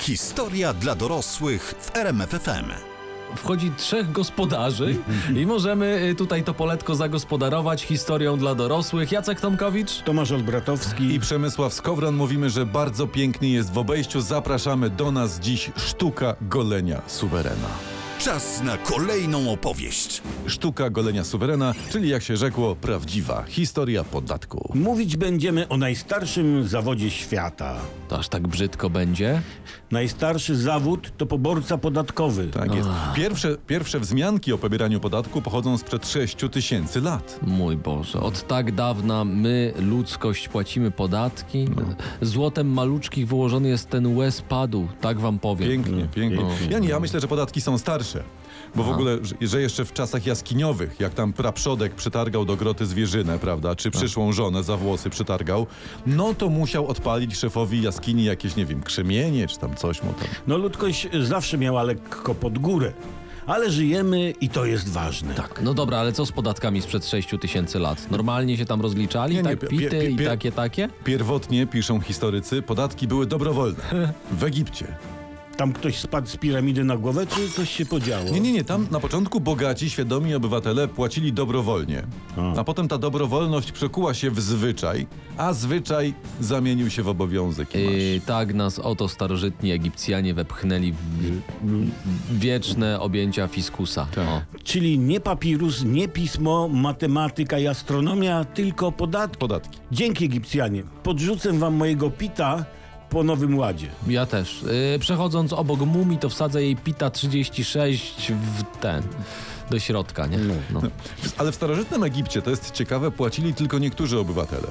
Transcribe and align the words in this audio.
Historia 0.00 0.74
dla 0.74 0.94
dorosłych 0.94 1.74
w 1.80 1.96
RMFFM. 1.96 2.64
Wchodzi 3.36 3.72
trzech 3.76 4.12
gospodarzy 4.12 4.96
i 5.36 5.46
możemy 5.46 6.08
y, 6.10 6.14
tutaj 6.14 6.44
to 6.44 6.54
poletko 6.54 6.94
zagospodarować 6.94 7.82
historią 7.82 8.36
dla 8.38 8.54
dorosłych. 8.54 9.12
Jacek 9.12 9.40
Tomkowicz. 9.40 10.02
Tomasz 10.02 10.32
Olbratowski. 10.32 11.14
I 11.14 11.20
Przemysław 11.20 11.74
Skowron 11.74 12.14
mówimy, 12.16 12.50
że 12.50 12.66
bardzo 12.66 13.06
pięknie 13.06 13.52
jest 13.52 13.72
w 13.72 13.78
obejściu. 13.78 14.20
Zapraszamy 14.20 14.90
do 14.90 15.12
nas 15.12 15.40
dziś 15.40 15.70
sztuka 15.76 16.36
golenia 16.42 17.02
suwerena. 17.06 17.97
Czas 18.18 18.62
na 18.62 18.76
kolejną 18.76 19.52
opowieść. 19.52 20.22
Sztuka 20.46 20.90
golenia 20.90 21.24
suwerena, 21.24 21.74
czyli 21.90 22.08
jak 22.08 22.22
się 22.22 22.36
rzekło, 22.36 22.76
prawdziwa 22.76 23.42
historia 23.42 24.04
podatku. 24.04 24.72
Mówić 24.74 25.16
będziemy 25.16 25.68
o 25.68 25.76
najstarszym 25.76 26.68
zawodzie 26.68 27.10
świata. 27.10 27.76
To 28.08 28.18
aż 28.18 28.28
tak 28.28 28.48
brzydko 28.48 28.90
będzie. 28.90 29.42
Najstarszy 29.90 30.56
zawód 30.56 31.12
to 31.16 31.26
poborca 31.26 31.78
podatkowy. 31.78 32.46
Tak 32.46 32.74
jest. 32.74 32.88
Pierwsze, 33.14 33.56
pierwsze 33.66 34.00
wzmianki 34.00 34.52
o 34.52 34.58
pobieraniu 34.58 35.00
podatku 35.00 35.42
pochodzą 35.42 35.78
sprzed 35.78 36.08
6 36.08 36.36
tysięcy 36.52 37.00
lat. 37.00 37.38
Mój 37.42 37.76
Boże, 37.76 38.20
od 38.20 38.46
tak 38.46 38.72
dawna 38.72 39.24
my, 39.24 39.72
ludzkość, 39.78 40.48
płacimy 40.48 40.90
podatki. 40.90 41.68
Złotem 42.22 42.72
maluczkich 42.72 43.28
wyłożony 43.28 43.68
jest 43.68 43.88
ten 43.90 44.16
łez 44.16 44.42
padł, 44.42 44.88
tak 45.00 45.20
wam 45.20 45.38
powiem. 45.38 45.68
Pięknie, 45.68 46.08
pięknie. 46.14 46.42
No. 46.42 46.50
Ja 46.70 46.78
nie, 46.78 46.88
ja 46.88 47.00
myślę, 47.00 47.20
że 47.20 47.28
podatki 47.28 47.60
są 47.60 47.78
starsze. 47.78 48.07
Bo 48.74 48.82
w 48.82 48.88
ogóle, 48.88 49.18
że- 49.40 49.60
jeszcze 49.60 49.84
w 49.84 49.92
czasach 49.92 50.26
jaskiniowych, 50.26 51.00
jak 51.00 51.14
tam 51.14 51.32
praprzodek 51.32 51.94
przytargał 51.94 52.44
do 52.44 52.56
groty 52.56 52.86
zwierzynę, 52.86 53.38
prawda, 53.38 53.76
czy 53.76 53.90
przyszłą 53.90 54.32
żonę 54.32 54.62
za 54.62 54.76
włosy 54.76 55.10
przytargał, 55.10 55.66
no 56.06 56.34
to 56.34 56.48
musiał 56.48 56.86
odpalić 56.86 57.36
szefowi 57.36 57.82
jaskini 57.82 58.24
jakieś, 58.24 58.56
nie 58.56 58.66
wiem, 58.66 58.82
krzemienie, 58.82 59.46
czy 59.46 59.58
tam 59.58 59.76
coś 59.76 60.02
mu 60.02 60.12
tam. 60.12 60.28
No 60.46 60.58
ludzkość 60.58 61.08
zawsze 61.22 61.58
miała 61.58 61.82
lekko 61.82 62.34
pod 62.34 62.58
górę. 62.58 62.92
Ale 63.46 63.70
żyjemy 63.70 64.30
i 64.40 64.48
to 64.48 64.64
jest 64.64 64.88
ważne. 64.88 65.34
Tak, 65.34 65.60
no 65.62 65.74
dobra, 65.74 65.98
ale 65.98 66.12
co 66.12 66.26
z 66.26 66.32
podatkami 66.32 66.82
sprzed 66.82 67.06
6 67.06 67.28
tysięcy 67.40 67.78
lat? 67.78 68.10
Normalnie 68.10 68.56
się 68.56 68.64
tam 68.64 68.80
rozliczali, 68.80 69.34
Nie, 69.34 69.42
nie, 69.42 69.56
tak 69.56 69.58
pie- 69.70 69.88
pie- 69.90 70.10
i 70.10 70.16
takie, 70.24 70.52
takie? 70.52 70.88
Pierwotnie, 71.04 71.66
piszą 71.66 72.00
historycy, 72.00 72.62
podatki 72.62 73.08
były 73.08 73.26
dobrowolne. 73.26 74.12
W 74.32 74.44
Egipcie. 74.44 74.86
Tam 75.58 75.72
ktoś 75.72 75.98
spadł 75.98 76.28
z 76.28 76.36
piramidy 76.36 76.84
na 76.84 76.96
głowę, 76.96 77.26
czy 77.26 77.50
coś 77.50 77.70
się 77.70 77.86
podziało? 77.86 78.30
Nie, 78.30 78.40
nie, 78.40 78.52
nie. 78.52 78.64
Tam 78.64 78.86
na 78.90 79.00
początku 79.00 79.40
bogaci, 79.40 79.90
świadomi 79.90 80.34
obywatele 80.34 80.88
płacili 80.88 81.32
dobrowolnie. 81.32 82.02
A 82.56 82.64
potem 82.64 82.88
ta 82.88 82.98
dobrowolność 82.98 83.72
przekuła 83.72 84.14
się 84.14 84.30
w 84.30 84.40
zwyczaj, 84.40 85.06
a 85.36 85.52
zwyczaj 85.52 86.14
zamienił 86.40 86.90
się 86.90 87.02
w 87.02 87.08
obowiązek. 87.08 87.74
Yy, 87.74 88.20
tak 88.26 88.54
nas 88.54 88.78
oto 88.78 89.08
starożytni 89.08 89.72
Egipcjanie 89.72 90.34
wepchnęli 90.34 90.92
w, 90.92 91.40
wieczne 92.38 93.00
objęcia 93.00 93.48
fiskusa. 93.48 94.06
Tak. 94.14 94.62
Czyli 94.64 94.98
nie 94.98 95.20
papirus, 95.20 95.84
nie 95.84 96.08
pismo, 96.08 96.68
matematyka 96.68 97.58
i 97.58 97.66
astronomia, 97.66 98.44
tylko 98.44 98.92
podatki. 98.92 99.38
Podatki. 99.38 99.78
Dzięki 99.92 100.24
Egipcjanie. 100.24 100.82
Podrzucę 101.02 101.52
wam 101.52 101.74
mojego 101.74 102.10
pita 102.10 102.64
po 103.10 103.24
nowym 103.24 103.58
ładzie. 103.58 103.88
Ja 104.06 104.26
też. 104.26 104.62
Yy, 104.92 104.98
przechodząc 104.98 105.52
obok 105.52 105.80
mumii, 105.80 106.18
to 106.18 106.28
wsadzę 106.28 106.62
jej 106.62 106.76
pita 106.76 107.10
36 107.10 108.32
w 108.32 108.80
ten, 108.80 109.02
do 109.70 109.78
środka, 109.78 110.26
nie? 110.26 110.38
No. 110.70 110.80
Ale 111.38 111.52
w 111.52 111.54
starożytnym 111.54 112.02
Egipcie, 112.02 112.42
to 112.42 112.50
jest 112.50 112.70
ciekawe, 112.70 113.10
płacili 113.10 113.54
tylko 113.54 113.78
niektórzy 113.78 114.18
obywatele. 114.18 114.68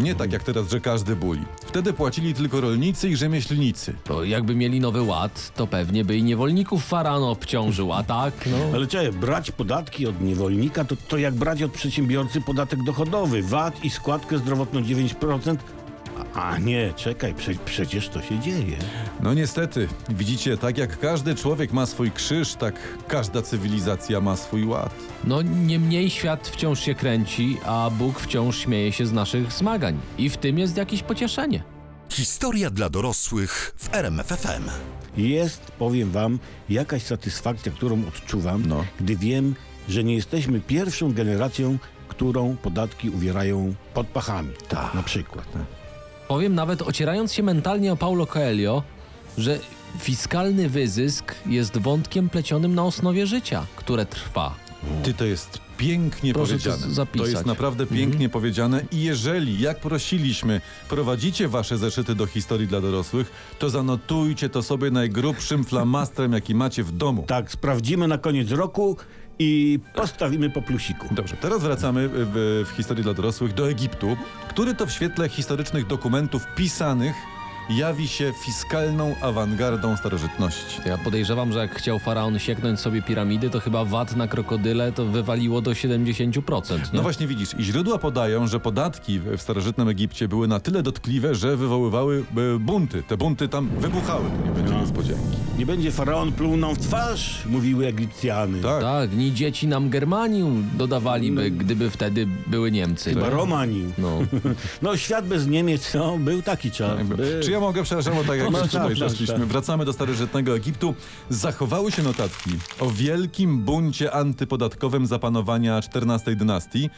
Nie 0.00 0.14
tak 0.14 0.32
jak 0.32 0.42
teraz, 0.42 0.70
że 0.70 0.80
każdy 0.80 1.16
buli. 1.16 1.44
Wtedy 1.66 1.92
płacili 1.92 2.34
tylko 2.34 2.60
rolnicy 2.60 3.08
i 3.08 3.16
rzemieślnicy. 3.16 3.94
To 4.04 4.24
jakby 4.24 4.54
mieli 4.54 4.80
nowy 4.80 5.02
ład, 5.02 5.52
to 5.56 5.66
pewnie 5.66 6.04
by 6.04 6.16
i 6.16 6.22
niewolników 6.22 6.84
faraon 6.84 7.22
obciążył, 7.22 7.92
a 7.92 8.02
tak? 8.02 8.34
No. 8.46 8.56
Ale 8.74 8.86
czekaj, 8.86 9.12
brać 9.12 9.50
podatki 9.50 10.06
od 10.06 10.20
niewolnika 10.20 10.84
to, 10.84 10.96
to 11.08 11.18
jak 11.18 11.34
brać 11.34 11.62
od 11.62 11.72
przedsiębiorcy 11.72 12.40
podatek 12.40 12.84
dochodowy, 12.84 13.42
VAT 13.42 13.84
i 13.84 13.90
składkę 13.90 14.38
zdrowotną 14.38 14.80
9%. 14.80 15.56
A, 16.34 16.58
nie, 16.58 16.92
czekaj, 16.96 17.34
prze, 17.34 17.52
przecież 17.64 18.08
to 18.08 18.22
się 18.22 18.38
dzieje. 18.38 18.76
No 19.20 19.34
niestety, 19.34 19.88
widzicie, 20.08 20.56
tak 20.56 20.78
jak 20.78 20.98
każdy 20.98 21.34
człowiek 21.34 21.72
ma 21.72 21.86
swój 21.86 22.10
krzyż, 22.10 22.54
tak 22.54 22.74
każda 23.08 23.42
cywilizacja 23.42 24.20
ma 24.20 24.36
swój 24.36 24.64
ład. 24.64 24.94
No 25.24 25.42
niemniej 25.42 26.10
świat 26.10 26.48
wciąż 26.48 26.80
się 26.80 26.94
kręci, 26.94 27.56
a 27.66 27.90
Bóg 27.98 28.20
wciąż 28.20 28.58
śmieje 28.58 28.92
się 28.92 29.06
z 29.06 29.12
naszych 29.12 29.52
zmagań. 29.52 30.00
I 30.18 30.30
w 30.30 30.36
tym 30.36 30.58
jest 30.58 30.76
jakieś 30.76 31.02
pocieszenie. 31.02 31.62
Historia 32.10 32.70
dla 32.70 32.88
dorosłych 32.90 33.72
w 33.76 33.94
RMFFM. 33.94 34.62
Jest, 35.16 35.60
powiem 35.78 36.10
wam, 36.10 36.38
jakaś 36.68 37.02
satysfakcja, 37.02 37.72
którą 37.72 38.02
odczuwam, 38.08 38.62
No. 38.66 38.84
gdy 39.00 39.16
wiem, 39.16 39.54
że 39.88 40.04
nie 40.04 40.14
jesteśmy 40.14 40.60
pierwszą 40.60 41.12
generacją, 41.12 41.78
którą 42.08 42.56
podatki 42.56 43.10
uwierają 43.10 43.74
pod 43.94 44.06
pachami. 44.06 44.50
Tak. 44.68 44.94
Na 44.94 45.02
przykład. 45.02 45.46
Powiem 46.30 46.54
nawet, 46.54 46.82
ocierając 46.82 47.32
się 47.32 47.42
mentalnie 47.42 47.92
o 47.92 47.96
Paulo 47.96 48.26
Coelho, 48.26 48.82
że 49.38 49.58
fiskalny 49.98 50.68
wyzysk 50.68 51.34
jest 51.46 51.78
wątkiem 51.78 52.28
plecionym 52.28 52.74
na 52.74 52.84
osnowie 52.84 53.26
życia, 53.26 53.66
które 53.76 54.06
trwa. 54.06 54.54
Ty 55.02 55.14
to 55.14 55.24
jest 55.24 55.58
pięknie 55.78 56.32
Proszę 56.34 56.52
powiedziane. 56.52 56.94
zapisać. 56.94 57.26
To 57.26 57.32
jest 57.32 57.46
naprawdę 57.46 57.86
pięknie 57.86 58.28
powiedziane 58.28 58.82
i 58.92 59.02
jeżeli, 59.02 59.60
jak 59.60 59.80
prosiliśmy, 59.80 60.60
prowadzicie 60.88 61.48
wasze 61.48 61.78
zeszyty 61.78 62.14
do 62.14 62.26
historii 62.26 62.66
dla 62.66 62.80
dorosłych, 62.80 63.32
to 63.58 63.70
zanotujcie 63.70 64.48
to 64.48 64.62
sobie 64.62 64.90
najgrubszym 64.90 65.64
flamastrem, 65.64 66.32
jaki 66.32 66.54
macie 66.54 66.84
w 66.84 66.92
domu. 66.92 67.24
Tak, 67.26 67.50
sprawdzimy 67.50 68.08
na 68.08 68.18
koniec 68.18 68.50
roku 68.50 68.96
i 69.42 69.78
postawimy 69.94 70.50
po 70.50 70.62
plusiku. 70.62 71.08
Dobrze, 71.10 71.36
teraz 71.36 71.62
wracamy 71.62 72.08
w, 72.12 72.64
w 72.72 72.76
historii 72.76 73.02
dla 73.02 73.14
dorosłych 73.14 73.54
do 73.54 73.70
Egiptu, 73.70 74.16
który 74.48 74.74
to 74.74 74.86
w 74.86 74.92
świetle 74.92 75.28
historycznych 75.28 75.86
dokumentów 75.86 76.46
pisanych 76.56 77.14
jawi 77.70 78.08
się 78.08 78.32
fiskalną 78.44 79.14
awangardą 79.20 79.96
starożytności. 79.96 80.80
To 80.82 80.88
Ja 80.88 80.98
podejrzewam, 80.98 81.52
że 81.52 81.58
jak 81.58 81.74
chciał 81.74 81.98
faraon 81.98 82.38
sieknąć 82.38 82.80
sobie 82.80 83.02
piramidy, 83.02 83.50
to 83.50 83.60
chyba 83.60 83.84
VAT 83.84 84.16
na 84.16 84.28
krokodyle 84.28 84.92
to 84.92 85.06
wywaliło 85.06 85.60
do 85.60 85.70
70%. 85.70 86.72
Nie? 86.72 86.80
No 86.92 87.02
właśnie 87.02 87.26
widzisz, 87.26 87.54
i 87.58 87.64
źródła 87.64 87.98
podają, 87.98 88.46
że 88.46 88.60
podatki 88.60 89.20
w 89.20 89.40
starożytnym 89.42 89.88
Egipcie 89.88 90.28
były 90.28 90.48
na 90.48 90.60
tyle 90.60 90.82
dotkliwe, 90.82 91.34
że 91.34 91.56
wywoływały 91.56 92.24
e, 92.54 92.58
bunty. 92.58 93.02
Te 93.02 93.16
bunty 93.16 93.48
tam 93.48 93.68
wybuchały, 93.68 94.24
tu 94.30 94.48
nie 94.48 94.54
będzie 94.54 94.74
niespodzianki. 94.74 95.36
Nie 95.58 95.66
będzie 95.66 95.92
faraon 95.92 96.32
pluł 96.32 96.56
nam 96.56 96.74
w 96.74 96.78
twarz, 96.78 97.42
mówiły 97.46 97.86
Egipcjany. 97.86 98.60
Tak. 98.60 98.82
Tak, 98.82 99.12
ni 99.16 99.32
dzieci 99.34 99.68
nam 99.68 99.90
Germanium 99.90 100.68
dodawaliby, 100.78 101.50
gdyby 101.50 101.90
wtedy 101.90 102.26
były 102.46 102.70
Niemcy. 102.70 103.14
Chyba 103.14 103.30
Romanił. 103.30 103.92
No. 103.98 104.18
No 104.82 104.96
świat 104.96 105.26
bez 105.26 105.46
Niemiec, 105.46 105.94
no, 105.94 106.18
był 106.18 106.42
taki 106.42 106.70
czas. 106.70 107.02
Był. 107.02 107.16
Czy 107.42 107.50
ja 107.50 107.59
mogę, 107.60 107.82
przepraszam, 107.82 108.14
bo 108.14 108.24
tak 108.24 108.38
jak 108.38 108.50
No, 108.50 108.58
już 108.58 108.70
tak, 108.70 108.82
tutaj 108.82 108.98
tak, 108.98 109.08
zeszliśmy, 109.08 109.38
tak. 109.38 109.46
wracamy 109.46 109.84
do 109.84 109.92
starożytnego 109.92 110.56
Egiptu. 110.56 110.94
Zachowały 111.28 111.92
się 111.92 112.02
notatki 112.02 112.50
o 112.80 112.90
wielkim 112.90 113.60
buncie 113.62 114.12
antypodatkowym 114.12 115.06
zapanowania 115.06 115.78
XIV 115.78 116.36
dynastii, 116.36 116.90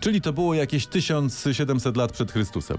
czyli 0.00 0.20
to 0.20 0.32
było 0.32 0.54
jakieś 0.54 0.86
1700 0.86 1.96
lat 1.96 2.12
przed 2.12 2.32
Chrystusem. 2.32 2.78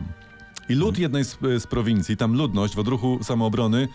I 0.70 0.74
lud 0.74 0.98
jednej 0.98 1.26
z, 1.26 1.38
z 1.60 1.68
prowincji, 1.68 2.18
tam 2.18 2.34
ludność 2.38 2.76
w 2.76 2.80
odruchu 2.80 3.20
samoobrony, 3.24 3.88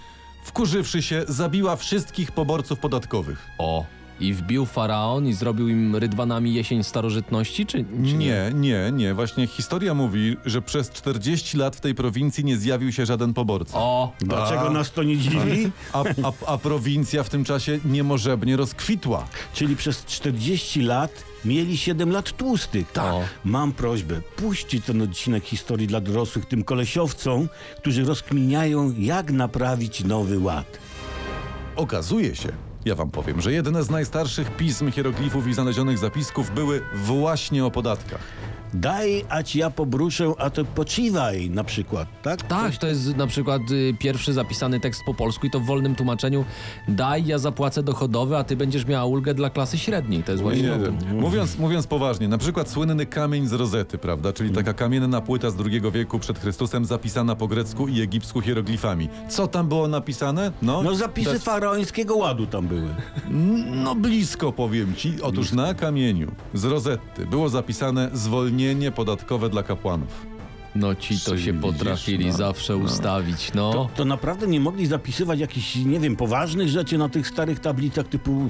wkurzywszy 0.44 1.02
się, 1.02 1.24
zabiła 1.28 1.76
wszystkich 1.76 2.32
poborców 2.32 2.78
podatkowych. 2.78 3.46
O. 3.58 3.84
I 4.20 4.34
wbił 4.34 4.66
faraon 4.66 5.26
i 5.26 5.32
zrobił 5.32 5.68
im 5.68 5.96
rydwanami 5.96 6.54
jesień 6.54 6.84
starożytności, 6.84 7.66
czy, 7.66 7.78
czy 7.78 7.84
Nie, 8.14 8.50
nie, 8.54 8.90
nie. 8.92 9.14
Właśnie 9.14 9.46
historia 9.46 9.94
mówi, 9.94 10.36
że 10.44 10.62
przez 10.62 10.90
40 10.90 11.56
lat 11.56 11.76
w 11.76 11.80
tej 11.80 11.94
prowincji 11.94 12.44
nie 12.44 12.56
zjawił 12.56 12.92
się 12.92 13.06
żaden 13.06 13.34
poborca. 13.34 13.78
O, 13.78 14.12
Dlaczego 14.20 14.66
A. 14.66 14.70
nas 14.70 14.92
to 14.92 15.02
nie 15.02 15.16
dziwi? 15.16 15.70
A, 15.92 16.04
a, 16.22 16.32
a 16.46 16.58
prowincja 16.58 17.22
w 17.22 17.28
tym 17.30 17.44
czasie 17.44 17.78
niemożebnie 17.84 18.56
rozkwitła. 18.56 19.26
Czyli 19.54 19.76
przez 19.76 20.04
40 20.04 20.82
lat 20.82 21.24
mieli 21.44 21.76
7 21.78 22.10
lat 22.10 22.36
tłustych. 22.36 22.92
Tak. 22.92 23.14
Mam 23.44 23.72
prośbę, 23.72 24.20
puśćcie 24.36 24.80
ten 24.80 25.02
odcinek 25.02 25.44
historii 25.44 25.86
dla 25.86 26.00
dorosłych 26.00 26.46
tym 26.46 26.64
kolesiowcom, 26.64 27.48
którzy 27.76 28.04
rozkminiają, 28.04 28.94
jak 28.98 29.32
naprawić 29.32 30.04
nowy 30.04 30.38
ład. 30.38 30.78
Okazuje 31.76 32.36
się, 32.36 32.48
ja 32.86 32.94
wam 32.94 33.10
powiem, 33.10 33.40
że 33.40 33.52
jedne 33.52 33.82
z 33.82 33.90
najstarszych 33.90 34.56
pism, 34.56 34.90
hieroglifów 34.92 35.46
i 35.46 35.54
znalezionych 35.54 35.98
zapisków 35.98 36.50
były 36.50 36.82
właśnie 36.94 37.64
o 37.64 37.70
podatkach. 37.70 38.20
Daj, 38.74 39.24
a 39.28 39.42
ci 39.42 39.58
ja 39.58 39.70
pobruszę, 39.70 40.32
a 40.38 40.50
to 40.50 40.64
poczywaj 40.64 41.50
na 41.50 41.64
przykład, 41.64 42.08
tak? 42.22 42.42
Tak, 42.42 42.76
to 42.76 42.86
jest 42.86 43.16
na 43.16 43.26
przykład 43.26 43.62
y, 43.70 43.94
pierwszy 43.98 44.32
zapisany 44.32 44.80
tekst 44.80 45.02
po 45.06 45.14
polsku 45.14 45.46
i 45.46 45.50
to 45.50 45.60
w 45.60 45.64
wolnym 45.66 45.94
tłumaczeniu 45.94 46.44
daj, 46.88 47.26
ja 47.26 47.38
zapłacę 47.38 47.82
dochodowy, 47.82 48.36
a 48.36 48.44
ty 48.44 48.56
będziesz 48.56 48.86
miała 48.86 49.04
ulgę 49.04 49.34
dla 49.34 49.50
klasy 49.50 49.78
średniej. 49.78 50.22
To 50.22 50.32
jest 50.32 50.42
właśnie... 50.42 50.62
Nie, 50.62 51.12
mówiąc, 51.14 51.58
mówiąc 51.58 51.86
poważnie, 51.86 52.28
na 52.28 52.38
przykład 52.38 52.70
słynny 52.70 53.06
kamień 53.06 53.46
z 53.46 53.52
rozety, 53.52 53.98
prawda? 53.98 54.32
Czyli 54.32 54.50
taka 54.50 54.72
kamienna 54.74 55.20
płyta 55.20 55.50
z 55.50 55.56
II 55.66 55.80
wieku 55.92 56.18
przed 56.18 56.38
Chrystusem 56.38 56.84
zapisana 56.84 57.36
po 57.36 57.48
grecku 57.48 57.88
i 57.88 58.00
egipsku 58.00 58.40
hieroglifami. 58.40 59.08
Co 59.28 59.46
tam 59.48 59.68
było 59.68 59.88
napisane? 59.88 60.52
No, 60.62 60.82
No 60.82 60.94
zapisy 60.94 61.38
faraońskiego 61.38 62.16
ładu 62.16 62.46
tam 62.46 62.66
były. 62.66 62.88
no 63.84 63.94
blisko 63.94 64.52
powiem 64.52 64.94
ci. 64.94 65.14
Otóż 65.22 65.52
na 65.52 65.74
kamieniu 65.74 66.32
z 66.54 66.64
rozety 66.64 67.26
było 67.30 67.48
zapisane 67.48 68.10
zwolnienie 68.12 68.55
podatkowe 68.94 69.48
dla 69.48 69.62
kapłanów. 69.62 70.26
No 70.74 70.94
ci 70.94 71.20
to 71.20 71.30
Czyli 71.30 71.42
się 71.42 71.52
widzisz, 71.52 71.72
potrafili 71.72 72.26
no, 72.26 72.32
zawsze 72.32 72.76
ustawić, 72.76 73.54
no. 73.54 73.72
To, 73.72 73.88
to 73.96 74.04
naprawdę 74.04 74.46
nie 74.46 74.60
mogli 74.60 74.86
zapisywać 74.86 75.40
jakichś, 75.40 75.76
nie 75.76 76.00
wiem, 76.00 76.16
poważnych 76.16 76.68
rzeczy 76.68 76.98
na 76.98 77.08
tych 77.08 77.28
starych 77.28 77.60
tablicach 77.60 78.08
typu 78.08 78.48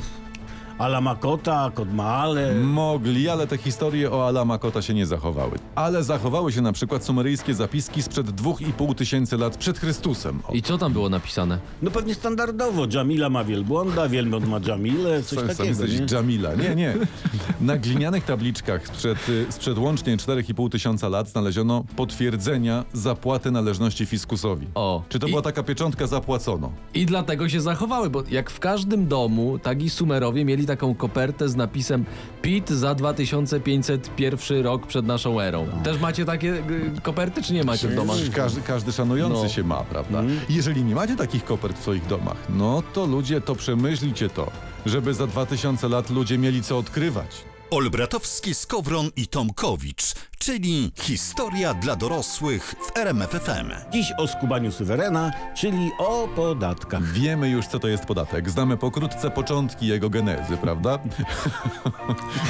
Alamakota, 0.79 1.71
Kodmaale. 1.75 2.55
Mogli, 2.55 3.29
ale 3.29 3.47
te 3.47 3.59
historie 3.59 4.11
o 4.13 4.27
Alamakota 4.29 4.83
się 4.83 4.95
nie 4.95 5.07
zachowały. 5.07 5.59
Ale 5.75 6.05
zachowały 6.05 6.53
się 6.53 6.61
na 6.63 6.73
przykład 6.73 7.05
sumeryjskie 7.05 7.55
zapiski 7.55 8.03
sprzed 8.03 8.27
2,5 8.27 8.95
tysięcy 8.95 9.37
lat 9.37 9.57
przed 9.57 9.79
Chrystusem. 9.79 10.41
O, 10.49 10.53
I 10.53 10.63
co 10.63 10.79
tam 10.79 10.93
było 10.93 11.09
napisane? 11.09 11.59
No 11.83 11.91
pewnie 11.91 12.15
standardowo. 12.15 12.87
Jamila 12.95 13.29
ma 13.31 13.45
wielbłąda, 13.45 14.09
wielbłąd 14.09 14.49
ma 14.49 14.61
Jamilę, 14.67 15.23
coś 15.23 15.39
Sam- 15.39 15.49
sam 15.49 15.57
takiego, 15.57 15.85
jesteś 15.85 16.11
nie? 16.13 16.17
Jamila. 16.17 16.55
Nie, 16.55 16.75
nie. 16.75 16.95
Na 17.61 17.77
glinianych 17.79 18.25
tabliczkach 18.25 18.87
sprzed, 18.89 19.19
sprzed 19.51 19.79
łącznie 19.79 20.17
4,5 20.17 20.69
tysiąca 20.71 21.09
lat 21.09 21.29
znaleziono 21.29 21.85
potwierdzenia 21.97 22.85
zapłaty 22.93 23.51
należności 23.51 24.07
fiskusowi. 24.07 24.67
O. 24.75 25.03
Czy 25.09 25.19
to 25.19 25.27
I- 25.27 25.31
była 25.31 25.43
taka 25.43 25.63
pieczątka 25.63 26.07
zapłacono? 26.07 26.73
I 26.95 27.07
dlatego 27.07 27.49
się 27.49 27.61
zachowały, 27.61 28.11
bo 28.11 28.23
jak 28.31 28.51
w 28.51 28.59
każdym 28.61 29.09
domu, 29.09 29.59
tak 29.59 29.83
i 29.83 29.91
Sumerowie 29.91 30.45
mieli 30.45 30.66
taką 30.67 30.95
kopertę 30.95 31.49
z 31.49 31.57
napisem 31.57 32.05
PIT 32.43 32.69
za 32.71 32.95
2501 32.95 34.63
rok 34.65 34.87
przed 34.87 35.07
naszą 35.07 35.41
erą. 35.41 35.67
Też 35.85 36.01
macie 36.01 36.25
takie 36.25 36.55
y, 36.55 37.01
koperty, 37.03 37.43
czy 37.43 37.53
nie 37.55 37.65
macie 37.65 37.89
w 37.89 37.95
domach? 37.95 38.17
Każdy, 38.35 38.61
każdy 38.61 38.93
szanujący 38.93 39.43
No. 39.43 39.49
się 39.49 39.65
ma, 39.65 39.77
prawda? 39.85 40.23
Jeżeli 40.49 40.85
nie 40.85 40.95
macie 40.95 41.17
takich 41.17 41.45
kopert 41.45 41.79
w 41.79 41.83
swoich 41.83 42.07
domach, 42.07 42.37
no 42.49 42.83
to 42.93 43.07
ludzie, 43.07 43.41
to 43.41 43.55
przemyślcie 43.55 44.29
to, 44.29 44.51
żeby 44.87 45.15
za 45.15 45.27
2000 45.27 45.89
lat 45.89 46.11
ludzie 46.11 46.39
mieli 46.39 46.63
co 46.63 46.79
odkrywać. 46.79 47.45
Olbratowski, 47.71 48.55
Skowron 48.55 49.11
i 49.17 49.27
Tomkowicz, 49.27 50.15
czyli 50.39 50.93
historia 51.01 51.75
dla 51.75 51.97
dorosłych 51.97 52.75
w 52.81 52.97
RMFFM. 52.99 53.71
Dziś 53.93 54.13
o 54.19 54.29
skubaniu 54.29 54.73
suwerena, 54.73 55.33
czyli 55.57 55.91
o 55.99 56.29
podatkach. 56.37 57.05
Wiemy 57.13 57.49
już, 57.49 57.67
co 57.67 57.79
to 57.79 57.89
jest 57.89 58.05
podatek. 58.05 58.51
Znamy 58.51 58.77
pokrótce 58.77 59.31
początki 59.31 59.87
jego 59.87 60.11
genezy, 60.11 60.57
prawda? 60.57 60.99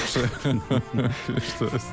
Prze- 0.06 0.28
to 1.58 1.64
jest... 1.64 1.86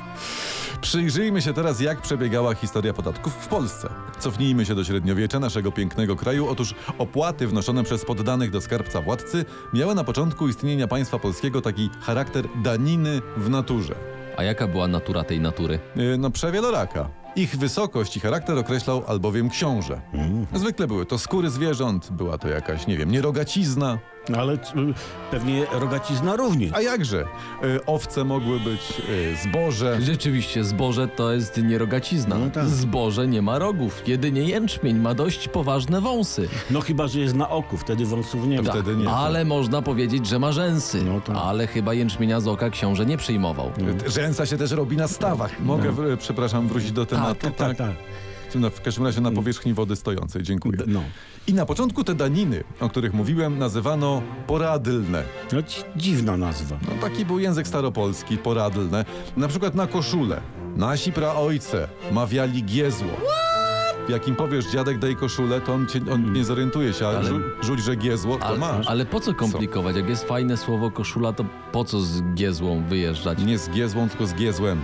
Przyjrzyjmy 0.84 1.42
się 1.42 1.52
teraz, 1.52 1.80
jak 1.80 2.00
przebiegała 2.00 2.54
historia 2.54 2.92
podatków 2.92 3.32
w 3.32 3.48
Polsce. 3.48 3.88
Cofnijmy 4.18 4.66
się 4.66 4.74
do 4.74 4.84
średniowiecza 4.84 5.40
naszego 5.40 5.72
pięknego 5.72 6.16
kraju. 6.16 6.48
Otóż 6.48 6.74
opłaty 6.98 7.46
wnoszone 7.46 7.84
przez 7.84 8.04
poddanych 8.04 8.50
do 8.50 8.60
skarbca 8.60 9.00
władcy 9.00 9.44
miały 9.72 9.94
na 9.94 10.04
początku 10.04 10.48
istnienia 10.48 10.88
państwa 10.88 11.18
polskiego 11.18 11.60
taki 11.60 11.90
charakter 12.00 12.44
daniny 12.62 13.20
w 13.36 13.50
naturze. 13.50 13.94
A 14.36 14.42
jaka 14.42 14.66
była 14.68 14.88
natura 14.88 15.24
tej 15.24 15.40
natury? 15.40 15.78
Yy, 15.96 16.18
No 16.18 16.30
przewieloraka. 16.30 17.10
Ich 17.36 17.56
wysokość 17.56 18.16
i 18.16 18.20
charakter 18.20 18.58
określał 18.58 19.02
albowiem 19.06 19.50
książę. 19.50 20.00
Zwykle 20.54 20.86
były 20.86 21.06
to 21.06 21.18
skóry 21.18 21.50
zwierząt, 21.50 22.10
była 22.12 22.38
to 22.38 22.48
jakaś, 22.48 22.86
nie 22.86 22.96
wiem, 22.96 23.10
nierogacizna, 23.10 23.98
No 24.28 24.38
Ale 24.38 24.52
y, 24.52 24.58
pewnie 25.30 25.66
rogacizna 25.72 26.36
również. 26.36 26.72
A 26.74 26.80
jakże? 26.80 27.24
Y, 27.64 27.84
owce 27.86 28.24
mogły 28.24 28.60
być, 28.60 28.80
y, 29.08 29.36
zboże. 29.42 29.98
Rzeczywiście, 30.00 30.64
zboże 30.64 31.08
to 31.08 31.32
jest 31.32 31.62
nierogacizna. 31.62 32.38
No 32.38 32.50
tak. 32.50 32.68
Zboże 32.68 33.26
nie 33.28 33.42
ma 33.42 33.58
rogów. 33.58 34.02
Jedynie 34.08 34.42
jęczmień 34.42 34.98
ma 34.98 35.14
dość 35.14 35.48
poważne 35.48 36.00
wąsy. 36.00 36.48
No 36.70 36.80
chyba, 36.80 37.06
że 37.06 37.20
jest 37.20 37.34
na 37.34 37.50
oku, 37.50 37.76
wtedy 37.76 38.06
wąsów 38.06 38.46
nie 38.46 38.62
ma. 38.62 38.70
Wtedy 38.70 38.96
nie. 38.96 39.10
Ale 39.10 39.44
można 39.44 39.82
powiedzieć, 39.82 40.26
że 40.26 40.38
ma 40.38 40.52
rzęsy. 40.52 41.02
No 41.04 41.20
tak. 41.20 41.36
Ale 41.42 41.66
chyba 41.66 41.94
jęczmienia 41.94 42.40
z 42.40 42.48
oka 42.48 42.70
książę 42.70 43.06
nie 43.06 43.16
przyjmował. 43.16 43.70
Y, 44.06 44.10
Rzęsa 44.10 44.46
się 44.46 44.56
też 44.56 44.70
robi 44.70 44.96
na 44.96 45.08
stawach. 45.08 45.60
Mogę, 45.60 45.92
w, 45.92 46.16
przepraszam, 46.18 46.68
wrócić 46.68 46.92
do 46.92 47.06
tematu? 47.06 47.40
tak, 47.40 47.54
tak, 47.56 47.76
tak. 47.76 47.90
No, 48.54 48.70
w 48.70 48.80
każdym 48.80 49.04
razie 49.06 49.20
na 49.20 49.30
powierzchni 49.30 49.74
wody 49.74 49.96
stojącej. 49.96 50.42
Dziękuję. 50.42 50.78
No. 50.86 51.02
I 51.46 51.54
na 51.54 51.66
początku 51.66 52.04
te 52.04 52.14
daniny, 52.14 52.64
o 52.80 52.88
których 52.88 53.14
mówiłem, 53.14 53.58
nazywano 53.58 54.22
poradylne. 54.46 55.22
No, 55.52 55.58
dziwna 55.96 56.36
nazwa. 56.36 56.76
No 56.82 57.08
taki 57.08 57.24
był 57.24 57.38
język 57.38 57.68
staropolski, 57.68 58.38
poradylne. 58.38 59.04
Na 59.36 59.48
przykład 59.48 59.74
na 59.74 59.86
koszulę. 59.86 60.40
Nasi 60.76 61.12
praojce 61.12 61.88
mawiali 62.12 62.64
giezło. 62.64 63.10
Jak 64.08 64.28
im 64.28 64.36
powiesz, 64.36 64.66
dziadek 64.66 64.98
daj 64.98 65.16
koszulę, 65.16 65.60
to 65.60 65.74
on, 65.74 65.86
cię, 65.86 66.00
on 66.12 66.32
nie 66.32 66.44
zorientuje 66.44 66.92
się, 66.92 67.06
ale 67.06 67.18
Ale- 67.18 67.28
rzu, 67.28 67.40
rzuć, 67.62 67.80
że 67.84 67.96
giezło, 67.96 68.36
to 68.36 68.44
Ale, 68.46 68.58
masz. 68.58 68.86
ale 68.86 69.06
po 69.06 69.20
co 69.20 69.34
komplikować? 69.34 69.96
Jak 69.96 70.08
jest 70.08 70.24
fajne 70.24 70.56
słowo 70.56 70.90
koszula, 70.90 71.32
to 71.32 71.44
po 71.72 71.84
co 71.84 72.00
z 72.00 72.22
giezłą 72.34 72.84
wyjeżdżać? 72.88 73.38
Nie 73.38 73.58
z 73.58 73.70
giezłą, 73.70 74.08
tylko 74.08 74.26
z 74.26 74.34
giezłem. 74.34 74.80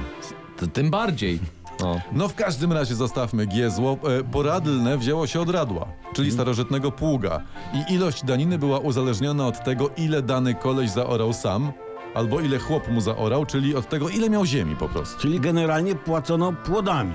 To 0.56 0.66
tym 0.66 0.90
bardziej. 0.90 1.40
O. 1.84 2.00
No 2.12 2.28
w 2.28 2.34
każdym 2.34 2.72
razie 2.72 2.94
zostawmy 2.94 3.46
giezło. 3.46 3.96
E, 4.20 4.24
Poradylne 4.24 4.98
wzięło 4.98 5.26
się 5.26 5.40
od 5.40 5.50
radła, 5.50 5.86
czyli 6.14 6.30
starożytnego 6.32 6.92
pługa. 6.92 7.40
I 7.74 7.94
ilość 7.94 8.24
daniny 8.24 8.58
była 8.58 8.78
uzależniona 8.78 9.46
od 9.46 9.64
tego, 9.64 9.90
ile 9.96 10.22
dany 10.22 10.54
koleś 10.54 10.90
zaorał 10.90 11.32
sam, 11.32 11.72
albo 12.14 12.40
ile 12.40 12.58
chłop 12.58 12.88
mu 12.88 13.00
zaorał, 13.00 13.46
czyli 13.46 13.76
od 13.76 13.88
tego, 13.88 14.08
ile 14.08 14.30
miał 14.30 14.44
ziemi 14.46 14.76
po 14.76 14.88
prostu. 14.88 15.20
Czyli 15.20 15.40
generalnie 15.40 15.94
płacono 15.94 16.52
płodami. 16.52 17.14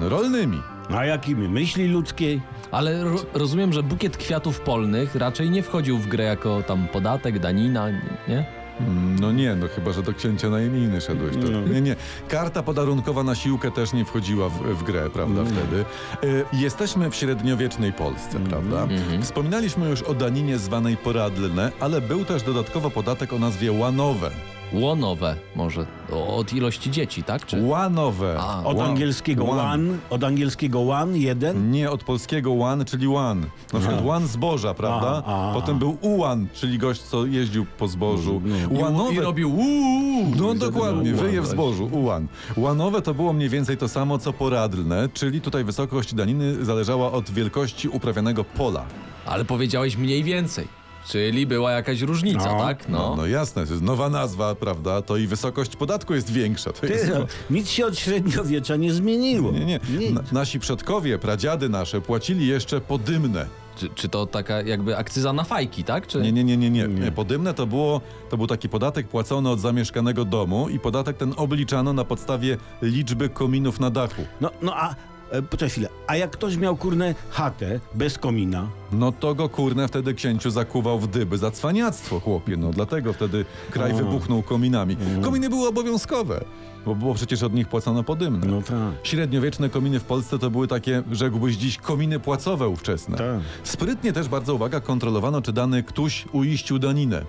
Rolnymi. 0.00 0.62
A 0.96 1.04
jakimi? 1.04 1.48
Myśli 1.48 1.88
ludzkiej? 1.88 2.40
Ale 2.70 3.04
ro, 3.04 3.16
rozumiem, 3.34 3.72
że 3.72 3.82
bukiet 3.82 4.16
kwiatów 4.16 4.60
polnych 4.60 5.14
raczej 5.14 5.50
nie 5.50 5.62
wchodził 5.62 5.98
w 5.98 6.06
grę 6.06 6.24
jako 6.24 6.62
tam 6.62 6.88
podatek, 6.92 7.38
danina, 7.38 7.88
nie? 8.28 8.61
Mm, 8.80 9.18
No 9.20 9.32
nie, 9.32 9.54
no 9.56 9.66
chyba, 9.68 9.92
że 9.92 10.02
do 10.02 10.14
księcia 10.14 10.50
na 10.50 10.62
imieniny 10.62 11.00
szedłeś. 11.00 11.36
To, 11.36 11.50
No. 11.50 11.60
nie, 11.74 11.80
nie. 11.80 11.96
Karta 12.28 12.62
podarunkowa 12.62 13.22
na 13.24 13.34
siłkę 13.34 13.70
też 13.70 13.92
nie 13.92 14.04
wchodziła 14.04 14.48
w, 14.48 14.62
w 14.62 14.82
grę, 14.82 15.10
prawda, 15.10 15.42
wtedy. 15.44 15.84
Y, 16.24 16.44
jesteśmy 16.52 17.10
w 17.10 17.14
średniowiecznej 17.14 17.92
Polsce, 17.92 18.40
prawda? 18.40 18.88
Wspominaliśmy 19.22 19.88
już 19.90 20.02
o 20.02 20.14
daninie 20.14 20.58
zwanej 20.58 20.96
poradlne, 20.96 21.72
ale 21.80 22.00
był 22.00 22.24
też 22.24 22.42
dodatkowo 22.42 22.90
podatek 22.90 23.32
o 23.32 23.38
nazwie 23.38 23.72
łanowe. 23.72 24.30
Łonowe 24.74 25.36
może. 25.56 25.86
Od 26.28 26.52
ilości 26.52 26.90
dzieci, 26.90 27.22
tak? 27.22 27.46
Czy... 27.46 27.62
Łanowe. 27.62 28.36
A. 28.40 28.64
Od 28.64 28.76
Ła- 28.76 28.84
angielskiego 28.84 29.44
łan. 29.44 29.58
one, 29.58 29.98
od 30.10 30.24
angielskiego 30.24 30.80
one, 30.90 31.18
jeden. 31.18 31.70
Nie, 31.70 31.90
od 31.90 32.04
polskiego 32.04 32.52
łan, 32.52 32.84
czyli 32.84 33.08
łan. 33.08 33.46
Na 33.72 33.78
przykład 33.80 34.04
łan 34.04 34.26
zboża, 34.26 34.74
prawda? 34.74 35.22
A, 35.26 35.50
a, 35.50 35.54
Potem 35.54 35.78
był 35.78 35.96
ułan, 36.00 36.46
czyli 36.54 36.78
gość, 36.78 37.02
co 37.02 37.26
jeździł 37.26 37.66
po 37.78 37.88
zbożu. 37.88 38.42
I, 38.70 38.82
Łanowe 38.82 39.14
I 39.14 39.20
robił 39.20 39.50
uuu. 39.56 40.32
No 40.36 40.54
dokładnie, 40.54 41.12
wyje 41.12 41.42
w 41.42 41.46
zbożu, 41.46 41.88
ułan. 41.92 42.26
Łanowe 42.56 43.02
to 43.02 43.14
było 43.14 43.32
mniej 43.32 43.48
więcej 43.48 43.76
to 43.76 43.88
samo 43.88 44.18
co 44.18 44.32
poradlne, 44.32 45.08
czyli 45.14 45.40
tutaj 45.40 45.64
wysokość 45.64 46.14
daniny 46.14 46.64
zależała 46.64 47.12
od 47.12 47.30
wielkości 47.30 47.88
uprawianego 47.88 48.44
pola. 48.44 48.84
Ale 49.26 49.44
powiedziałeś 49.44 49.96
mniej 49.96 50.24
więcej. 50.24 50.81
Czyli 51.08 51.46
była 51.46 51.72
jakaś 51.72 52.00
różnica, 52.00 52.52
No. 52.52 52.58
tak? 52.58 52.88
No, 52.88 52.98
No. 52.98 53.14
no 53.16 53.26
jasne, 53.26 53.66
to 53.66 53.70
jest 53.72 53.82
nowa 53.84 54.08
nazwa, 54.10 54.54
prawda? 54.54 55.02
To 55.02 55.16
i 55.16 55.26
wysokość 55.26 55.76
podatku 55.76 56.14
jest 56.14 56.30
większa. 56.32 56.72
To 56.72 56.86
jest... 56.86 57.04
Ty, 57.04 57.10
no, 57.18 57.26
nic 57.50 57.68
się 57.68 57.86
od 57.86 57.98
średniowiecza 57.98 58.76
nie 58.76 58.92
zmieniło. 58.92 59.52
Nie, 59.52 59.64
nie. 59.64 59.80
Nic. 59.98 60.12
Na, 60.14 60.22
nasi 60.32 60.60
przodkowie, 60.60 61.18
pradziady 61.18 61.68
nasze 61.68 62.00
płacili 62.00 62.46
jeszcze 62.46 62.80
podymne. 62.80 63.46
Czy, 63.76 63.88
czy 63.94 64.08
to 64.08 64.26
taka 64.26 64.62
jakby 64.62 64.96
akcyza 64.96 65.32
na 65.32 65.44
fajki, 65.44 65.84
tak? 65.84 66.06
Czy... 66.06 66.20
Nie, 66.20 66.32
nie, 66.32 66.44
nie, 66.44 66.56
nie, 66.56 66.70
nie. 66.70 66.88
nie. 66.88 67.12
Podymne 67.12 67.54
to 67.54 67.66
było, 67.66 68.00
to 68.30 68.36
był 68.36 68.46
taki 68.46 68.68
podatek 68.68 69.08
płacony 69.08 69.50
od 69.50 69.60
zamieszkanego 69.60 70.24
domu 70.24 70.68
i 70.68 70.78
podatek 70.78 71.16
ten 71.16 71.34
obliczano 71.36 71.92
na 71.92 72.04
podstawie 72.04 72.56
liczby 72.82 73.28
kominów 73.28 73.80
na 73.80 73.90
dachu. 73.90 74.22
No, 74.40 74.50
no 74.62 74.72
a, 74.76 74.94
e, 75.32 75.42
poczekaj 75.42 75.70
chwilę, 75.70 75.88
a 76.06 76.16
jak 76.16 76.30
ktoś 76.30 76.56
miał, 76.56 76.76
kurne, 76.76 77.14
chatę 77.30 77.80
bez 77.94 78.18
komina, 78.18 78.68
No 78.92 79.12
to 79.12 79.34
go 79.34 79.48
kurne 79.48 79.88
wtedy 79.88 80.14
księciu 80.14 80.50
zakuwał 80.50 80.98
w 81.00 81.06
dyby 81.06 81.38
za 81.38 81.50
cwaniactwo, 81.50 82.20
chłopie. 82.20 82.56
No 82.56 82.70
dlatego 82.70 83.12
wtedy 83.12 83.44
kraj 83.70 83.92
O. 83.92 83.96
wybuchnął 83.96 84.42
kominami. 84.42 84.96
Kominy 85.22 85.48
były 85.48 85.68
obowiązkowe, 85.68 86.44
bo 86.86 86.94
było 86.94 87.14
przecież 87.14 87.42
od 87.42 87.54
nich 87.54 87.68
płacono 87.68 88.02
podymne. 88.04 88.46
no 88.46 88.62
tak. 88.62 88.76
Średniowieczne 89.02 89.68
kominy 89.70 90.00
w 90.00 90.04
Polsce 90.04 90.38
to 90.38 90.50
były 90.50 90.68
takie, 90.68 91.02
rzekłbyś 91.12 91.56
dziś, 91.56 91.78
kominy 91.78 92.20
płacowe 92.20 92.68
ówczesne. 92.68 93.18
Tak. 93.18 93.40
Sprytnie 93.64 94.12
też 94.12 94.28
bardzo 94.28 94.54
uwaga 94.54 94.80
kontrolowano, 94.80 95.42
czy 95.42 95.52
dany 95.52 95.82
ktoś 95.82 96.24
uiścił 96.32 96.78
daninę, 96.78 97.24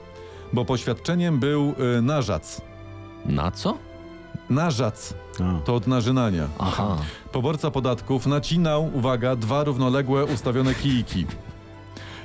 bo 0.53 0.65
poświadczeniem 0.65 1.39
był 1.39 1.73
y, 1.97 2.01
narzac. 2.01 2.61
Na 3.25 3.51
co? 3.51 3.77
Narzac 4.53 5.13
A. 5.39 5.59
to 5.65 5.75
od 5.75 5.87
narzynania. 5.87 6.47
Aha. 6.59 6.97
Poborca 7.31 7.71
podatków 7.71 8.25
nacinał, 8.27 8.91
uwaga, 8.93 9.35
dwa 9.35 9.63
równoległe 9.63 10.25
ustawione 10.25 10.75
kijki. 10.75 11.25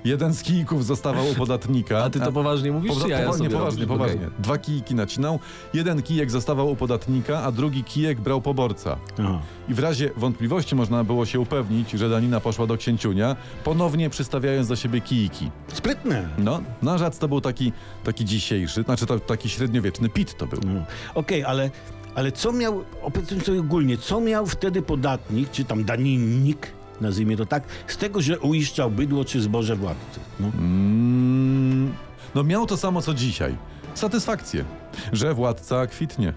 Jeden 0.04 0.35
z 0.35 0.42
kijków 0.42 0.85
zostawał 0.87 1.28
u 1.30 1.35
podatnika. 1.35 1.99
A 2.04 2.11
ty 2.11 2.20
to 2.20 2.32
poważnie 2.32 2.73
mówisz, 2.73 2.92
Powa- 2.92 3.02
czy 3.04 3.08
ja, 3.11 3.18
ja 3.18 3.25
poważnie, 3.25 3.44
sobie 3.47 3.58
poważnie, 3.58 3.80
robię? 3.80 3.92
poważnie. 3.99 4.16
Okej. 4.26 4.30
Dwa 4.38 4.58
kijki 4.58 4.94
nacinał, 4.94 5.38
jeden 5.75 6.02
kijek 6.02 6.30
zostawał 6.30 6.70
u 6.70 6.76
podatnika, 6.76 7.42
a 7.42 7.52
drugi 7.52 7.85
kijek 7.85 8.20
brał 8.20 8.40
poborca. 8.40 8.97
Aha. 9.18 9.38
I 9.68 9.75
w 9.75 9.78
razie 9.78 10.11
wątpliwości 10.16 10.75
można 10.75 11.04
było 11.04 11.26
się 11.26 11.40
upewnić, 11.40 11.90
że 11.90 12.08
danina 12.08 12.40
poszła 12.40 12.66
do 12.66 12.76
księciunia, 12.76 13.37
ponownie 13.64 14.11
przystawiając 14.11 14.68
do 14.68 14.76
siebie 14.76 15.00
kijki. 15.00 15.50
Sprytne. 15.73 16.28
No, 16.38 16.61
narzac 16.82 17.18
to 17.18 17.28
był 17.28 17.40
taki, 17.40 17.73
taki 18.04 18.25
dzisiejszy, 18.25 18.82
znaczy 18.82 19.06
to, 19.06 19.18
taki 19.20 19.49
średniowieczny 19.49 20.08
pit 20.08 20.37
to 20.37 20.47
był. 20.47 20.61
No. 20.66 20.80
Okej, 21.14 21.44
ale, 21.44 21.70
ale 22.18 22.32
co 22.32 22.52
miał, 22.52 22.84
opowiedzmy 23.02 23.40
sobie 23.40 23.60
ogólnie, 23.60 23.98
co 23.98 24.20
miał 24.20 24.46
wtedy 24.46 24.82
podatnik, 24.82 25.50
czy 25.50 25.64
tam 25.64 25.84
daninnik, 25.84 26.72
nazwijmy 27.00 27.37
to 27.37 27.46
tak, 27.46 27.62
z 27.87 27.96
tego, 27.96 28.20
że 28.20 28.40
uiszczał 28.40 28.90
bydło 28.90 29.25
czy 29.25 29.40
zboże 29.40 29.76
władcy? 29.76 30.20
No. 30.40 30.46
Mm, 30.46 31.92
no 32.34 32.44
miał 32.44 32.66
to 32.66 32.76
samo 32.76 33.02
co 33.02 33.14
dzisiaj. 33.14 33.56
Satysfakcję, 33.94 34.64
że 35.12 35.34
władca 35.34 35.87
kwitnie. 35.87 36.32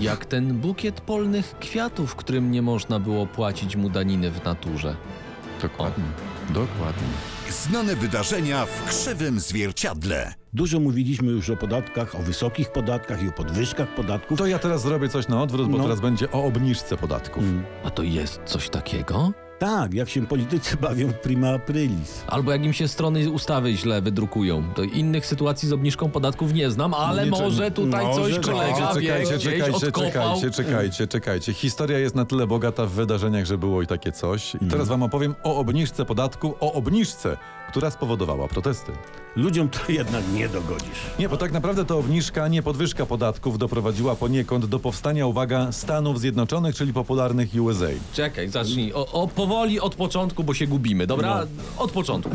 Jak 0.00 0.26
ten 0.26 0.58
bukiet 0.58 1.00
polnych 1.00 1.58
kwiatów, 1.60 2.14
którym 2.14 2.50
nie 2.50 2.62
można 2.62 3.00
było 3.00 3.26
płacić 3.26 3.76
mu 3.76 3.90
daniny 3.90 4.30
w 4.30 4.44
naturze. 4.44 4.96
Dokładnie. 5.62 6.04
Dokładnie. 6.48 7.37
Znane 7.50 7.96
wydarzenia 7.96 8.66
w 8.66 8.84
krzywym 8.88 9.40
zwierciadle. 9.40 10.34
Dużo 10.52 10.80
mówiliśmy 10.80 11.32
już 11.32 11.50
o 11.50 11.56
podatkach, 11.56 12.14
o 12.14 12.18
wysokich 12.18 12.72
podatkach 12.72 13.22
i 13.22 13.28
o 13.28 13.32
podwyżkach 13.32 13.94
podatków. 13.94 14.38
To 14.38 14.46
ja 14.46 14.58
teraz 14.58 14.82
zrobię 14.82 15.08
coś 15.08 15.28
na 15.28 15.42
odwrót, 15.42 15.70
bo 15.70 15.76
No. 15.78 15.84
teraz 15.84 16.00
będzie 16.00 16.30
o 16.32 16.44
obniżce 16.44 16.96
podatków. 16.96 17.42
Mm. 17.42 17.64
A 17.84 17.90
to 17.90 18.02
jest 18.02 18.40
coś 18.44 18.68
takiego? 18.70 19.32
Tak, 19.58 19.94
jak 19.94 20.08
się 20.08 20.26
politycy 20.26 20.76
bawią 20.82 21.08
w 21.08 21.14
prima 21.14 21.48
aprilis. 21.54 22.24
Albo 22.26 22.52
jak 22.52 22.64
im 22.64 22.72
się 22.72 22.88
strony 22.88 23.30
ustawy 23.30 23.72
źle 23.76 24.02
wydrukują. 24.02 24.64
To 24.74 24.82
innych 24.82 25.26
sytuacji 25.26 25.68
z 25.68 25.72
obniżką 25.72 26.10
podatków 26.10 26.54
nie 26.54 26.70
znam, 26.70 26.94
ale 26.94 27.24
Nie, 27.24 27.30
może 27.30 27.70
tutaj 27.70 28.06
może, 28.06 28.20
coś 28.20 28.32
czekajcie, 28.34 28.52
kolega 28.52 28.94
wie, 28.94 29.08
czekajcie, 29.08 29.38
czekajcie, 29.38 29.86
odkopał. 29.86 30.10
czekajcie, 30.10 30.50
czekajcie, 30.50 31.06
czekajcie. 31.06 31.52
Historia 31.52 31.98
jest 31.98 32.14
na 32.14 32.24
tyle 32.24 32.46
bogata 32.46 32.86
w 32.86 32.90
wydarzeniach, 32.90 33.44
że 33.44 33.58
było 33.58 33.82
i 33.82 33.86
takie 33.86 34.12
coś. 34.12 34.54
I 34.54 34.66
teraz 34.70 34.88
wam 34.88 35.02
opowiem 35.02 35.34
o 35.42 35.56
obniżce 35.56 36.04
podatku, 36.04 36.54
o 36.60 36.72
obniżce, 36.72 37.36
która 37.68 37.90
spowodowała 37.90 38.48
protesty. 38.48 38.92
Ludziom 39.36 39.68
to 39.68 39.92
jednak 39.92 40.24
nie 40.32 40.48
dogodzisz. 40.48 41.00
Nie, 41.18 41.28
bo 41.28 41.36
tak 41.36 41.52
naprawdę 41.52 41.84
to 41.84 41.98
obniżka, 41.98 42.48
nie 42.48 42.62
podwyżka 42.62 43.06
podatków 43.06 43.58
doprowadziła 43.58 44.16
poniekąd 44.16 44.66
do 44.66 44.78
powstania, 44.78 45.26
uwaga, 45.26 45.72
Stanów 45.72 46.20
Zjednoczonych, 46.20 46.74
czyli 46.74 46.92
popularnych 46.92 47.48
USA. 47.60 47.86
Czekaj, 48.12 48.48
zacznij. 48.48 48.92
O, 48.92 49.06
o, 49.12 49.28
powoli 49.28 49.80
od 49.80 49.94
początku, 49.94 50.44
bo 50.44 50.54
się 50.54 50.66
gubimy, 50.66 51.06
dobra? 51.06 51.46
Od 51.78 51.90
początku. 51.92 52.30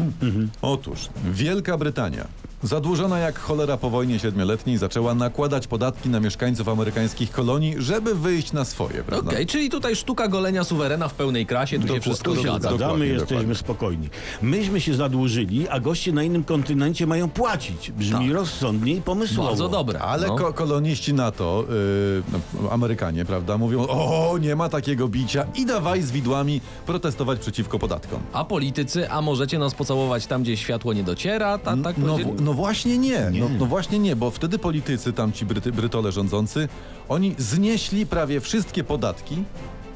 Otóż 0.62 1.10
Wielka 1.32 1.78
Brytania, 1.78 2.28
zadłużona 2.64 3.20
jak 3.20 3.40
cholera 3.40 3.78
po 3.78 3.90
wojnie 3.90 4.20
siedmioletniej, 4.20 4.78
zaczęła 4.78 5.16
nakładać 5.16 5.68
podatki 5.68 6.10
na 6.10 6.20
mieszkańców 6.20 6.68
amerykańskich 6.70 7.32
kolonii, 7.32 7.76
żeby 7.78 8.16
wyjść 8.16 8.54
na 8.54 8.66
swoje, 8.66 9.04
prawda? 9.04 9.32
Okej, 9.32 9.46
czyli 9.46 9.70
tutaj 9.70 9.96
sztuka 9.96 10.28
golenia 10.28 10.64
suwerena 10.64 11.08
w 11.08 11.14
pełnej 11.14 11.46
krasie, 11.46 11.80
tu 11.80 11.88
się 11.88 12.02
wszystko 12.02 12.36
zgadza. 12.36 12.70
zgadzamy, 12.70 13.08
jesteśmy 13.08 13.36
dokładnie. 13.36 13.56
spokojni. 13.56 14.10
Myśmy 14.42 14.82
się 14.82 14.94
zadłużyli, 14.96 15.68
a 15.70 15.80
goście 15.80 16.12
na 16.12 16.24
innym 16.24 16.44
kontynencie 16.44 17.08
mają 17.08 17.30
płacić. 17.30 17.92
Brzmi 17.92 18.26
Tak. 18.28 18.36
rozsądnie 18.36 18.94
i 18.94 19.02
pomysłowo. 19.02 19.50
Bardzo 19.50 19.70
dobre. 19.70 20.00
Ale 20.00 20.28
no. 20.28 20.36
ko- 20.36 20.54
koloniści 20.54 21.14
NATO, 21.14 21.64
yy, 21.70 22.40
no, 22.64 22.72
Amerykanie, 22.72 23.26
prawda, 23.26 23.58
mówią, 23.58 23.88
o, 23.88 24.38
nie 24.42 24.56
ma 24.56 24.70
takiego 24.70 25.08
bicia 25.08 25.46
i 25.56 25.66
dawaj 25.66 26.02
z 26.02 26.12
widłami 26.12 26.62
protestować 26.86 27.40
przeciwko 27.40 27.80
podatkom. 27.80 28.20
A 28.34 28.46
politycy, 28.46 29.10
a 29.12 29.22
możecie 29.22 29.60
nas 29.60 29.74
pocałować 29.76 30.26
tam, 30.28 30.44
gdzie 30.44 30.58
światło 30.58 30.94
nie 30.94 31.04
dociera? 31.04 31.58
Ta, 31.58 31.78
tak 31.78 31.98
No, 31.98 32.08
powiedzieli? 32.14 32.44
No 32.54 32.58
właśnie 32.58 32.98
nie. 32.98 33.32
No, 33.32 33.50
no 33.60 33.66
właśnie 33.66 34.00
nie, 34.00 34.16
bo 34.16 34.32
wtedy 34.32 34.60
politycy, 34.60 35.14
tam 35.14 35.32
ci 35.32 35.46
Bryty, 35.46 35.72
Brytole 35.72 36.12
rządzący, 36.12 36.68
oni 37.10 37.36
znieśli 37.38 38.06
prawie 38.06 38.42
wszystkie 38.42 38.84
podatki, 38.84 39.44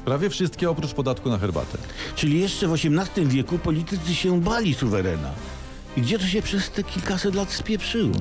prawie 0.04 0.30
wszystkie 0.30 0.70
oprócz 0.70 0.94
podatku 0.94 1.30
na 1.30 1.38
herbatę. 1.38 1.78
Czyli 2.16 2.40
jeszcze 2.40 2.68
w 2.68 2.72
XVIII 2.72 3.26
wieku 3.26 3.58
politycy 3.58 4.14
się 4.14 4.40
bali 4.40 4.74
suwerena. 4.74 5.30
I 5.96 6.00
gdzie 6.00 6.18
to 6.18 6.26
się 6.26 6.42
przez 6.42 6.70
te 6.70 6.82
kilkaset 6.82 7.34
lat 7.34 7.52
spieprzyło? 7.52 8.14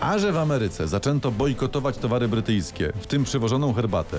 A 0.00 0.18
że 0.18 0.32
w 0.32 0.36
Ameryce 0.36 0.88
zaczęto 0.88 1.30
bojkotować 1.30 1.98
towary 1.98 2.28
brytyjskie, 2.28 2.92
w 3.00 3.06
tym 3.06 3.24
przywożoną 3.24 3.72
herbatę, 3.72 4.18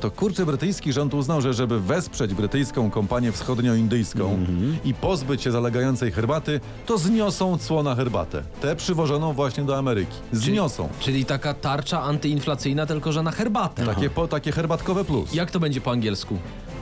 to 0.00 0.10
kurczę 0.10 0.46
brytyjski 0.46 0.92
rząd 0.92 1.14
uznał, 1.14 1.40
że 1.40 1.54
żeby 1.54 1.80
wesprzeć 1.80 2.34
brytyjską 2.34 2.90
kompanię 2.90 3.32
wschodnioindyjską 3.32 4.38
i 4.84 4.94
pozbyć 4.94 5.42
się 5.42 5.50
zalegającej 5.50 6.12
herbaty, 6.12 6.60
to 6.86 6.98
zniosą 6.98 7.58
cło 7.58 7.82
na 7.82 7.94
herbatę. 7.94 8.42
Tę 8.60 8.76
przywożoną 8.76 9.32
właśnie 9.32 9.64
do 9.64 9.78
Ameryki. 9.78 10.16
Zniosą. 10.32 10.88
Czyli 11.00 11.24
taka 11.24 11.54
tarcza 11.54 12.02
antyinflacyjna, 12.02 12.86
tylko 12.86 13.12
że 13.12 13.22
na 13.22 13.30
herbatę. 13.30 13.86
Takie, 13.86 14.10
po, 14.10 14.28
takie 14.28 14.52
herbatkowe 14.52 15.04
plus. 15.04 15.34
Jak 15.34 15.50
to 15.50 15.60
będzie 15.60 15.80
po 15.80 15.90
angielsku? 15.90 16.38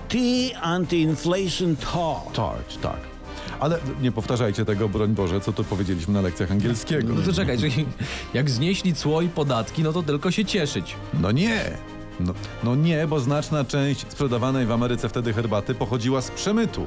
Tea 0.08 0.60
anti-inflation 0.62 1.76
talk. 1.76 2.32
Tak, 2.32 2.80
tak. 2.82 3.00
Ale 3.60 3.78
nie 4.02 4.12
powtarzajcie 4.12 4.64
tego, 4.64 4.88
broń 4.88 5.14
Boże, 5.14 5.40
co 5.40 5.52
tu 5.52 5.64
powiedzieliśmy 5.64 6.14
na 6.14 6.20
lekcjach 6.20 6.52
angielskiego. 6.52 7.14
No 7.14 7.22
to 7.22 7.32
czekaj, 7.32 7.58
czyli 7.58 7.87
jak 8.34 8.50
znieśli 8.50 8.94
cło 8.94 9.22
i 9.22 9.28
podatki, 9.28 9.82
no 9.82 9.92
to 9.92 10.02
tylko 10.02 10.30
się 10.30 10.44
cieszyć. 10.44 10.96
No 11.20 11.30
nie! 11.32 11.78
No, 12.20 12.32
no 12.64 12.75
nie, 12.75 13.06
bo 13.06 13.20
znaczna 13.20 13.64
część 13.64 14.00
sprzedawanej 14.00 14.66
w 14.66 14.72
Ameryce 14.72 15.08
wtedy 15.08 15.32
herbaty 15.32 15.75
pochodziła 15.75 16.20
z 16.20 16.30
przemytu. 16.30 16.87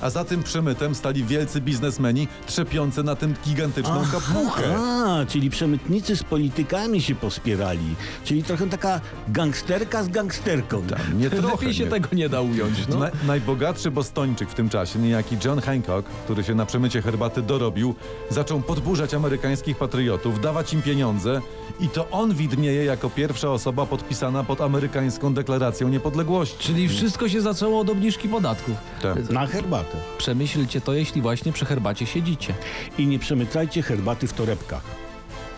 A 0.00 0.10
za 0.10 0.24
tym 0.24 0.42
przemytem 0.42 0.94
stali 0.94 1.24
wielcy 1.24 1.60
biznesmeni 1.60 2.28
trzepiący 2.46 3.02
na 3.02 3.16
tym 3.16 3.34
gigantyczną 3.46 4.02
kapuchę. 4.12 4.76
A, 4.78 5.26
czyli 5.28 5.50
przemytnicy 5.50 6.16
z 6.16 6.22
politykami 6.22 7.02
się 7.02 7.14
pospierali. 7.14 7.94
Czyli 8.24 8.42
trochę 8.42 8.66
taka 8.68 9.00
gangsterka 9.28 10.02
z 10.04 10.08
gangsterką. 10.08 10.82
Nie 11.18 11.30
trochę. 11.30 11.48
Lepiej 11.52 11.74
się 11.74 11.84
nie. 11.84 11.90
tego 11.90 12.08
nie 12.12 12.28
da 12.28 12.40
ująć. 12.40 12.88
No. 12.88 12.98
Na, 12.98 13.10
najbogatszy 13.26 13.90
bostończyk 13.90 14.50
w 14.50 14.54
tym 14.54 14.68
czasie, 14.68 14.98
niejaki 14.98 15.36
John 15.44 15.60
Hancock, 15.60 16.08
który 16.24 16.44
się 16.44 16.54
na 16.54 16.66
przemycie 16.66 17.02
herbaty 17.02 17.42
dorobił, 17.42 17.94
zaczął 18.30 18.60
podburzać 18.60 19.14
amerykańskich 19.14 19.78
patriotów, 19.78 20.40
dawać 20.40 20.72
im 20.72 20.82
pieniądze 20.82 21.40
i 21.80 21.88
to 21.88 22.10
on 22.10 22.34
widnieje 22.34 22.84
jako 22.84 23.10
pierwsza 23.10 23.50
osoba 23.50 23.86
podpisana 23.86 24.44
pod 24.44 24.60
amerykańską 24.60 25.34
deklaracją 25.34 25.88
niepodległości. 25.88 26.58
Czyli 26.58 26.88
wszystko 26.88 27.28
się 27.28 27.40
zaczęło 27.40 27.80
od 27.80 27.90
obniżki 27.90 28.28
podatków. 28.28 28.74
Tak. 29.02 29.30
Na 29.30 29.46
herbatę. 29.46 29.89
Przemyślcie 30.18 30.80
to, 30.80 30.92
jeśli 30.94 31.22
właśnie 31.22 31.52
przy 31.52 31.64
herbacie 31.64 32.06
siedzicie. 32.06 32.54
I 32.98 33.06
nie 33.06 33.18
przemycajcie 33.18 33.82
herbaty 33.82 34.26
w 34.28 34.32
torebkach. 34.32 34.82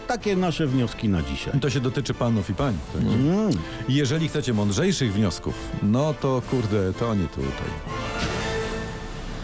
Takie 0.09 0.37
nasze 0.37 0.67
wnioski 0.67 1.09
na 1.09 1.23
dzisiaj. 1.23 1.61
To 1.61 1.71
się 1.71 1.81
dotyczy 1.81 2.15
panów 2.15 2.51
i 2.51 2.55
pań. 2.55 2.75
Mm. 3.01 3.51
I 3.89 3.95
Jeżeli 3.95 4.29
chcecie 4.29 4.55
mądrzejszych 4.55 5.13
wniosków, 5.13 5.55
no 5.83 6.15
to 6.15 6.43
kurde, 6.51 6.93
to 6.93 7.15
nie 7.15 7.27
tutaj. 7.27 7.69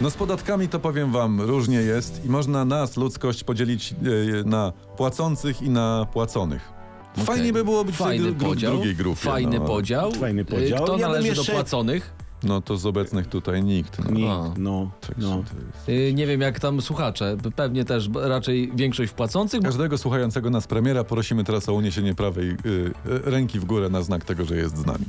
No 0.01 0.09
z 0.09 0.13
podatkami 0.15 0.67
to 0.67 0.79
powiem 0.79 1.11
wam, 1.11 1.41
różnie 1.41 1.77
jest 1.77 2.25
i 2.25 2.29
można 2.29 2.65
nas, 2.65 2.97
ludzkość, 2.97 3.43
podzielić 3.43 3.91
e, 3.93 3.95
na 4.43 4.71
płacących 4.97 5.61
i 5.61 5.69
na 5.69 6.07
płaconych. 6.13 6.71
Fajnie 7.17 7.53
by 7.53 7.63
było 7.63 7.85
być 7.85 7.95
Fajny 7.95 8.23
w 8.23 8.25
tej 8.27 8.35
gru- 8.35 8.49
podział. 8.49 8.73
drugiej 8.73 8.95
grupie. 8.95 9.21
Fajny 9.21 9.59
no. 9.59 9.65
podział. 9.65 10.11
Fajny 10.11 10.41
Y, 10.41 10.45
podział. 10.45 10.83
Kto 10.83 10.97
Ja 10.97 11.07
należy 11.07 11.27
jeszcze- 11.27 11.45
do 11.51 11.51
płaconych? 11.57 12.13
No 12.43 12.61
to 12.61 12.77
z 12.77 12.85
obecnych 12.85 13.27
tutaj 13.27 13.63
nikt. 13.63 13.99
No. 14.05 14.11
Nie, 14.11 14.31
A. 14.31 14.53
no, 14.57 14.91
Także 15.07 15.27
no. 15.29 15.43
Y, 15.89 16.13
Nie 16.13 16.27
wiem, 16.27 16.41
jak 16.41 16.59
tam 16.59 16.81
słuchacze. 16.81 17.37
Pewnie 17.55 17.85
też 17.85 18.09
raczej 18.13 18.71
większość 18.75 19.11
wpłacących. 19.11 19.61
Bo... 19.61 19.65
Każdego 19.65 19.97
słuchającego 19.97 20.49
nas 20.49 20.67
premiera 20.67 21.03
prosimy 21.03 21.43
teraz 21.43 21.69
o 21.69 21.73
uniesienie 21.73 22.15
prawej 22.15 22.49
y, 22.49 22.55
y, 22.55 22.91
ręki 23.05 23.59
w 23.59 23.65
górę 23.65 23.89
na 23.89 24.01
znak 24.01 24.25
tego, 24.25 24.45
że 24.45 24.55
jest 24.55 24.77
z 24.77 24.85
nami. 24.85 25.05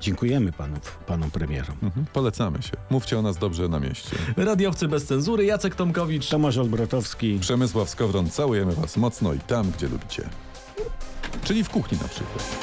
Dziękujemy 0.00 0.52
panów, 0.52 0.98
panom 1.06 1.30
premierom. 1.30 1.76
Mhm. 1.82 2.06
Polecamy 2.12 2.62
się. 2.62 2.72
Mówcie 2.90 3.18
o 3.18 3.22
nas 3.22 3.38
dobrze 3.38 3.68
na 3.68 3.80
mieście. 3.80 4.16
Radiowcy 4.36 4.88
bez 4.88 5.04
cenzury, 5.04 5.44
Jacek 5.44 5.74
Tomkowicz. 5.74 6.28
Tomasz 6.28 6.58
Olbratowski. 6.58 7.38
Przemysław 7.40 7.90
Skowron, 7.90 8.30
całujemy 8.30 8.72
was 8.74 8.96
mocno 8.96 9.34
i 9.34 9.38
tam, 9.38 9.70
gdzie 9.70 9.88
lubicie. 9.88 10.22
Czyli 11.44 11.64
w 11.64 11.68
kuchni 11.70 11.98
na 12.02 12.08
przykład. 12.08 12.58